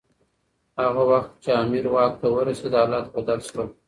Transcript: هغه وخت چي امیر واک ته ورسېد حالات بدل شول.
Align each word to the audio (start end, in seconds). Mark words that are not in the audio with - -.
هغه 0.81 1.03
وخت 1.11 1.31
چي 1.43 1.49
امیر 1.63 1.85
واک 1.93 2.13
ته 2.21 2.27
ورسېد 2.33 2.73
حالات 2.79 3.05
بدل 3.15 3.39
شول. 3.47 3.67